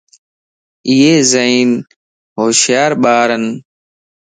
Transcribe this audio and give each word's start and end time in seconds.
ايي 0.87 1.13
ذھين 1.31 1.69
/ 2.03 2.37
ھوشيار 2.39 2.91
ٻارن 3.03 3.43